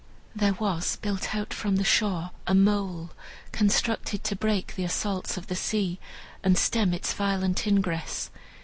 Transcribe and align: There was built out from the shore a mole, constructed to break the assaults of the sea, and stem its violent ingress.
There 0.35 0.53
was 0.55 0.95
built 0.95 1.35
out 1.35 1.53
from 1.53 1.75
the 1.75 1.83
shore 1.83 2.31
a 2.47 2.55
mole, 2.55 3.11
constructed 3.51 4.23
to 4.23 4.35
break 4.35 4.73
the 4.73 4.83
assaults 4.83 5.37
of 5.37 5.45
the 5.45 5.55
sea, 5.55 5.99
and 6.43 6.57
stem 6.57 6.91
its 6.91 7.13
violent 7.13 7.67
ingress. 7.67 8.31